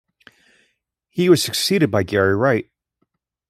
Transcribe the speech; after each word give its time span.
He 1.11 1.29
was 1.29 1.43
succeeded 1.43 1.91
by 1.91 2.01
Gary 2.01 2.35
Wright. 2.35 2.67